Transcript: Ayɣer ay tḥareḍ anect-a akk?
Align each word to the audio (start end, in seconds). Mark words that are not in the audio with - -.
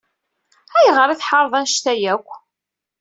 Ayɣer 0.77 1.09
ay 1.09 1.17
tḥareḍ 1.19 1.53
anect-a 1.59 1.93
akk? 2.13 2.29